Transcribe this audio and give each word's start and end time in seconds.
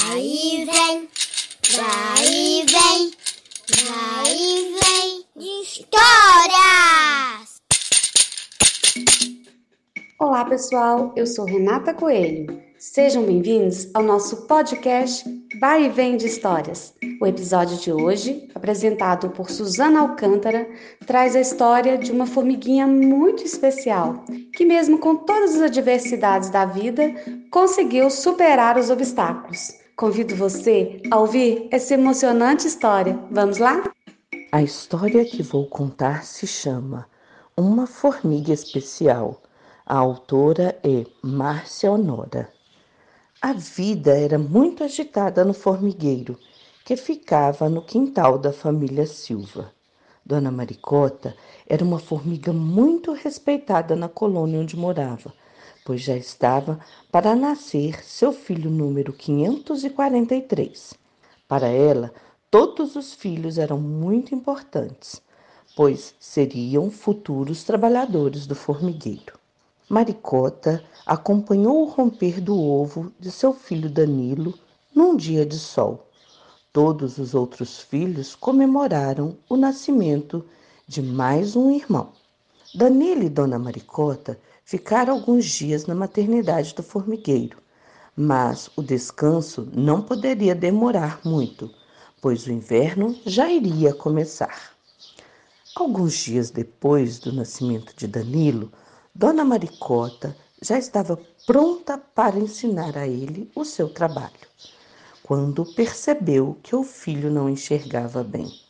Vai 0.00 0.20
vem, 0.64 1.08
vai 1.76 2.24
e 2.24 2.64
vem, 2.66 3.10
vai 3.84 4.32
e 4.32 4.76
vem 4.78 5.24
de 5.36 5.62
histórias! 5.62 7.56
Olá 10.20 10.44
pessoal, 10.44 11.12
eu 11.16 11.26
sou 11.26 11.44
Renata 11.46 11.92
Coelho. 11.92 12.62
Sejam 12.78 13.24
bem-vindos 13.24 13.88
ao 13.92 14.04
nosso 14.04 14.46
podcast 14.46 15.24
Vai 15.60 15.86
e 15.86 15.88
Vem 15.88 16.16
de 16.16 16.26
Histórias. 16.26 16.94
O 17.20 17.26
episódio 17.26 17.76
de 17.78 17.92
hoje, 17.92 18.48
apresentado 18.54 19.30
por 19.30 19.50
Suzana 19.50 20.00
Alcântara, 20.00 20.68
traz 21.06 21.34
a 21.34 21.40
história 21.40 21.98
de 21.98 22.12
uma 22.12 22.26
formiguinha 22.26 22.86
muito 22.86 23.42
especial, 23.42 24.24
que, 24.54 24.64
mesmo 24.64 24.98
com 24.98 25.16
todas 25.16 25.56
as 25.56 25.62
adversidades 25.62 26.50
da 26.50 26.64
vida, 26.64 27.12
conseguiu 27.50 28.08
superar 28.10 28.78
os 28.78 28.90
obstáculos. 28.90 29.76
Convido 29.98 30.36
você 30.36 31.02
a 31.10 31.18
ouvir 31.18 31.66
essa 31.72 31.94
emocionante 31.94 32.68
história. 32.68 33.18
Vamos 33.32 33.58
lá? 33.58 33.82
A 34.52 34.62
história 34.62 35.24
que 35.24 35.42
vou 35.42 35.66
contar 35.66 36.22
se 36.22 36.46
chama 36.46 37.08
Uma 37.56 37.84
Formiga 37.84 38.52
Especial. 38.52 39.42
A 39.84 39.96
autora 39.96 40.78
é 40.84 41.04
Márcia 41.20 41.90
Honora. 41.90 42.48
A 43.42 43.52
vida 43.52 44.16
era 44.16 44.38
muito 44.38 44.84
agitada 44.84 45.44
no 45.44 45.52
formigueiro, 45.52 46.38
que 46.84 46.96
ficava 46.96 47.68
no 47.68 47.82
quintal 47.82 48.38
da 48.38 48.52
família 48.52 49.04
Silva. 49.04 49.72
Dona 50.24 50.52
Maricota 50.52 51.34
era 51.66 51.82
uma 51.82 51.98
formiga 51.98 52.52
muito 52.52 53.12
respeitada 53.12 53.96
na 53.96 54.08
colônia 54.08 54.60
onde 54.60 54.76
morava, 54.76 55.34
pois 55.84 56.00
já 56.00 56.16
estava 56.16 56.78
para 57.10 57.34
nascer 57.34 58.04
seu 58.04 58.32
filho 58.32 58.70
número 58.70 59.12
543. 59.12 60.94
Para 61.46 61.68
ela, 61.68 62.12
todos 62.50 62.96
os 62.96 63.14
filhos 63.14 63.58
eram 63.58 63.78
muito 63.80 64.34
importantes, 64.34 65.22
pois 65.76 66.14
seriam 66.20 66.90
futuros 66.90 67.64
trabalhadores 67.64 68.46
do 68.46 68.54
formigueiro. 68.54 69.38
Maricota 69.88 70.84
acompanhou 71.06 71.82
o 71.82 71.88
romper 71.88 72.40
do 72.40 72.60
ovo 72.60 73.10
de 73.18 73.30
seu 73.30 73.54
filho 73.54 73.88
Danilo 73.88 74.52
num 74.94 75.16
dia 75.16 75.46
de 75.46 75.58
sol. 75.58 76.06
Todos 76.72 77.16
os 77.16 77.34
outros 77.34 77.80
filhos 77.80 78.34
comemoraram 78.34 79.38
o 79.48 79.56
nascimento 79.56 80.44
de 80.86 81.00
mais 81.00 81.56
um 81.56 81.70
irmão. 81.70 82.12
Danilo 82.74 83.22
e 83.22 83.30
Dona 83.30 83.58
Maricota 83.58 84.38
ficaram 84.62 85.14
alguns 85.14 85.46
dias 85.46 85.86
na 85.86 85.94
maternidade 85.94 86.74
do 86.74 86.82
formigueiro, 86.82 87.56
mas 88.14 88.68
o 88.76 88.82
descanso 88.82 89.66
não 89.72 90.02
poderia 90.02 90.54
demorar 90.54 91.20
muito, 91.24 91.70
pois 92.20 92.46
o 92.46 92.52
inverno 92.52 93.18
já 93.24 93.50
iria 93.50 93.94
começar. 93.94 94.72
Alguns 95.74 96.12
dias 96.12 96.50
depois 96.50 97.18
do 97.18 97.32
nascimento 97.32 97.96
de 97.96 98.06
Danilo, 98.06 98.70
Dona 99.14 99.46
Maricota 99.46 100.36
já 100.60 100.78
estava 100.78 101.18
pronta 101.46 101.96
para 101.96 102.38
ensinar 102.38 102.98
a 102.98 103.06
ele 103.08 103.50
o 103.54 103.64
seu 103.64 103.88
trabalho, 103.88 104.46
quando 105.22 105.64
percebeu 105.74 106.58
que 106.62 106.76
o 106.76 106.84
filho 106.84 107.30
não 107.30 107.48
enxergava 107.48 108.22
bem. 108.22 108.67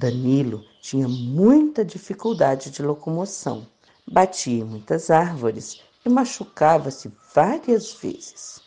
Danilo 0.00 0.64
tinha 0.80 1.06
muita 1.06 1.84
dificuldade 1.84 2.70
de 2.70 2.82
locomoção, 2.82 3.66
batia 4.10 4.62
em 4.62 4.64
muitas 4.64 5.10
árvores 5.10 5.82
e 6.02 6.08
machucava-se 6.08 7.12
várias 7.34 7.92
vezes. 7.92 8.62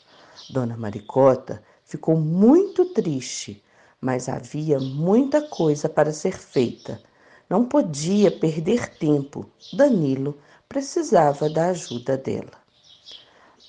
Dona 0.52 0.78
Maricota 0.78 1.64
ficou 1.84 2.16
muito 2.16 2.86
triste, 2.86 3.64
mas 4.00 4.30
havia 4.30 4.80
muita 4.80 5.42
coisa 5.42 5.90
para 5.90 6.14
ser 6.14 6.38
feita. 6.38 7.02
Não 7.50 7.66
podia 7.66 8.30
perder 8.30 8.96
tempo. 9.00 9.50
Danilo 9.76 10.38
precisava 10.70 11.50
da 11.50 11.70
ajuda 11.70 12.16
dela. 12.16 12.62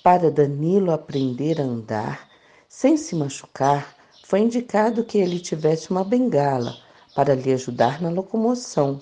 Para 0.03 0.31
Danilo 0.31 0.93
aprender 0.93 1.63
a 1.63 1.65
andar 1.65 2.29
sem 2.69 2.99
se 2.99 3.17
machucar, 3.17 3.97
foi 4.23 4.41
indicado 4.41 5.03
que 5.03 5.17
ele 5.17 5.41
tivesse 5.41 5.91
uma 5.91 6.05
bengala 6.05 6.84
para 7.15 7.35
lhe 7.35 7.53
ajudar 7.53 8.01
na 8.03 8.11
locomoção. 8.11 8.99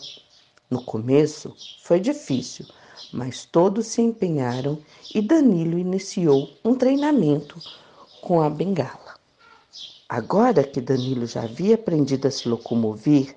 No 0.71 0.83
começo 0.83 1.55
foi 1.83 2.01
difícil, 2.01 2.67
mas 3.13 3.45
todos 3.45 3.87
se 3.87 4.03
empenharam 4.03 4.79
e 5.15 5.21
Danilo 5.21 5.79
iniciou 5.79 6.51
um 6.65 6.75
treinamento 6.75 7.59
com 8.21 8.41
a 8.41 8.49
bengala. 8.49 9.17
Agora 10.09 10.63
que 10.63 10.81
Danilo 10.81 11.27
já 11.27 11.43
havia 11.43 11.75
aprendido 11.75 12.29
a 12.29 12.31
se 12.31 12.49
locomover, 12.49 13.35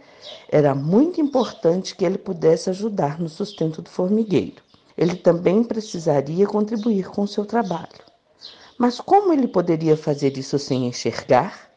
era 0.49 0.75
muito 0.75 1.21
importante 1.21 1.95
que 1.95 2.03
ele 2.03 2.17
pudesse 2.17 2.69
ajudar 2.69 3.19
no 3.19 3.29
sustento 3.29 3.81
do 3.81 3.89
formigueiro. 3.89 4.61
Ele 4.97 5.15
também 5.15 5.63
precisaria 5.63 6.45
contribuir 6.45 7.09
com 7.09 7.25
seu 7.25 7.45
trabalho. 7.45 8.03
Mas 8.77 8.99
como 8.99 9.31
ele 9.31 9.47
poderia 9.47 9.95
fazer 9.95 10.37
isso 10.37 10.59
sem 10.59 10.87
enxergar? 10.87 11.69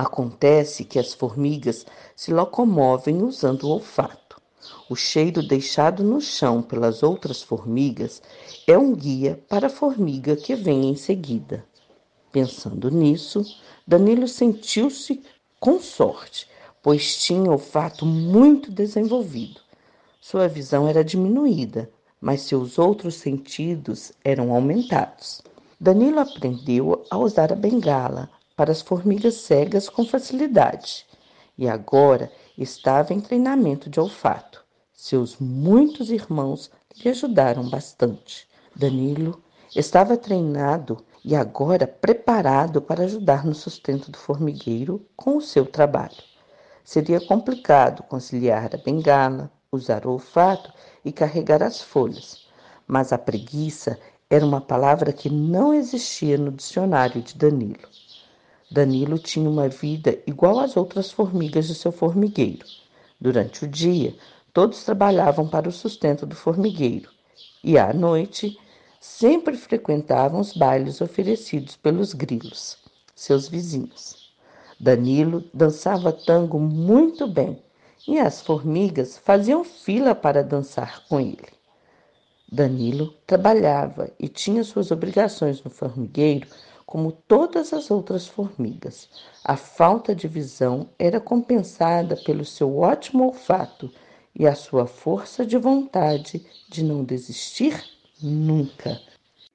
Acontece 0.00 0.84
que 0.84 0.96
as 0.96 1.12
formigas 1.12 1.84
se 2.14 2.32
locomovem 2.32 3.20
usando 3.20 3.64
o 3.64 3.70
olfato. 3.70 4.40
O 4.88 4.94
cheiro 4.94 5.42
deixado 5.42 6.04
no 6.04 6.20
chão 6.20 6.62
pelas 6.62 7.02
outras 7.02 7.42
formigas 7.42 8.22
é 8.64 8.78
um 8.78 8.94
guia 8.94 9.42
para 9.48 9.66
a 9.66 9.70
formiga 9.70 10.36
que 10.36 10.54
vem 10.54 10.88
em 10.88 10.94
seguida. 10.94 11.64
Pensando 12.30 12.92
nisso, 12.92 13.44
Danilo 13.84 14.28
sentiu-se 14.28 15.20
com 15.58 15.80
sorte, 15.80 16.48
pois 16.80 17.20
tinha 17.20 17.50
olfato 17.50 18.06
muito 18.06 18.70
desenvolvido. 18.70 19.60
Sua 20.20 20.46
visão 20.46 20.86
era 20.86 21.02
diminuída, 21.02 21.90
mas 22.20 22.42
seus 22.42 22.78
outros 22.78 23.16
sentidos 23.16 24.12
eram 24.24 24.54
aumentados. 24.54 25.42
Danilo 25.80 26.20
aprendeu 26.20 27.04
a 27.10 27.18
usar 27.18 27.52
a 27.52 27.56
bengala 27.56 28.30
para 28.58 28.72
as 28.72 28.82
formigas 28.82 29.34
cegas 29.34 29.88
com 29.88 30.04
facilidade 30.04 31.06
e 31.56 31.68
agora 31.68 32.28
estava 32.58 33.14
em 33.14 33.20
treinamento 33.20 33.88
de 33.88 34.00
olfato. 34.00 34.64
Seus 34.92 35.38
muitos 35.38 36.10
irmãos 36.10 36.68
lhe 36.96 37.08
ajudaram 37.08 37.70
bastante. 37.70 38.48
Danilo 38.74 39.40
estava 39.76 40.16
treinado 40.16 40.98
e 41.24 41.36
agora 41.36 41.86
preparado 41.86 42.82
para 42.82 43.04
ajudar 43.04 43.46
no 43.46 43.54
sustento 43.54 44.10
do 44.10 44.18
formigueiro 44.18 45.06
com 45.16 45.36
o 45.36 45.40
seu 45.40 45.64
trabalho. 45.64 46.18
Seria 46.82 47.20
complicado 47.20 48.02
conciliar 48.02 48.74
a 48.74 48.78
bengala, 48.78 49.52
usar 49.70 50.04
o 50.04 50.10
olfato 50.10 50.72
e 51.04 51.12
carregar 51.12 51.62
as 51.62 51.80
folhas, 51.80 52.48
mas 52.88 53.12
a 53.12 53.18
preguiça 53.18 53.96
era 54.28 54.44
uma 54.44 54.60
palavra 54.60 55.12
que 55.12 55.30
não 55.30 55.72
existia 55.72 56.36
no 56.36 56.50
dicionário 56.50 57.22
de 57.22 57.36
Danilo. 57.36 57.86
Danilo 58.70 59.18
tinha 59.18 59.48
uma 59.48 59.68
vida 59.68 60.18
igual 60.26 60.60
às 60.60 60.76
outras 60.76 61.10
formigas 61.10 61.66
de 61.66 61.74
seu 61.74 61.90
formigueiro. 61.90 62.66
Durante 63.20 63.64
o 63.64 63.68
dia, 63.68 64.14
todos 64.52 64.84
trabalhavam 64.84 65.48
para 65.48 65.68
o 65.68 65.72
sustento 65.72 66.26
do 66.26 66.34
formigueiro 66.34 67.10
e 67.64 67.78
à 67.78 67.92
noite 67.92 68.58
sempre 69.00 69.56
frequentavam 69.56 70.40
os 70.40 70.52
bailes 70.52 71.00
oferecidos 71.00 71.76
pelos 71.76 72.12
grilos, 72.12 72.76
seus 73.14 73.48
vizinhos. 73.48 74.32
Danilo 74.78 75.44
dançava 75.52 76.12
tango 76.12 76.58
muito 76.58 77.26
bem 77.26 77.62
e 78.06 78.18
as 78.18 78.42
formigas 78.42 79.18
faziam 79.18 79.64
fila 79.64 80.14
para 80.14 80.44
dançar 80.44 81.04
com 81.08 81.18
ele. 81.18 81.48
Danilo 82.50 83.14
trabalhava 83.26 84.10
e 84.18 84.28
tinha 84.28 84.64
suas 84.64 84.90
obrigações 84.90 85.62
no 85.62 85.70
formigueiro 85.70 86.46
como 86.88 87.12
todas 87.12 87.74
as 87.74 87.90
outras 87.90 88.26
formigas. 88.26 89.10
A 89.44 89.56
falta 89.56 90.14
de 90.14 90.26
visão 90.26 90.88
era 90.98 91.20
compensada 91.20 92.16
pelo 92.16 92.46
seu 92.46 92.78
ótimo 92.78 93.24
olfato 93.24 93.92
e 94.34 94.46
a 94.46 94.54
sua 94.54 94.86
força 94.86 95.44
de 95.44 95.58
vontade 95.58 96.46
de 96.66 96.82
não 96.82 97.04
desistir 97.04 97.78
nunca. 98.22 98.98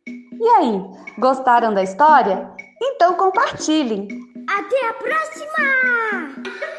E 0.06 0.48
aí, 0.48 0.80
gostaram 1.18 1.74
da 1.74 1.82
história? 1.82 2.52
Então 2.80 3.16
compartilhem! 3.16 4.08
Até 4.48 4.90
a 4.90 4.94
próxima! 4.94 6.73